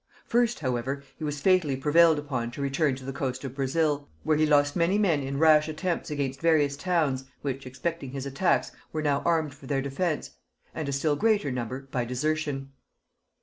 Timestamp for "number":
11.51-11.81